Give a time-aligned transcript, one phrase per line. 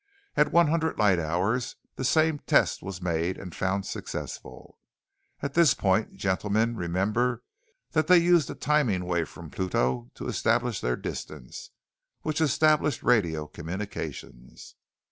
[0.35, 4.79] '...At one hundred light hours, the same test was made and found successful....'
[5.43, 7.43] At this point, gentlemen, remember
[7.91, 11.69] that they used the timing wave from Pluto to establish their distance,
[12.23, 14.73] which established radio communications.